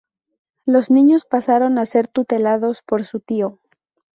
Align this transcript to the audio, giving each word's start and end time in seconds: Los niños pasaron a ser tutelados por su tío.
Los 0.65 0.89
niños 0.89 1.27
pasaron 1.27 1.77
a 1.77 1.85
ser 1.85 2.07
tutelados 2.07 2.81
por 2.81 3.03
su 3.05 3.19
tío. 3.19 3.59